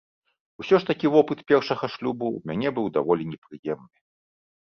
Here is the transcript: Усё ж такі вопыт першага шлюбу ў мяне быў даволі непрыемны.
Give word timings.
Усё 0.61 0.75
ж 0.83 0.87
такі 0.91 1.07
вопыт 1.15 1.43
першага 1.51 1.85
шлюбу 1.95 2.27
ў 2.37 2.51
мяне 2.51 2.69
быў 2.79 2.87
даволі 2.97 3.23
непрыемны. 3.35 3.93